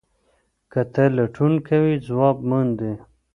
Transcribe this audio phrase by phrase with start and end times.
[0.71, 2.93] که ته لټون کوې ځواب موندې.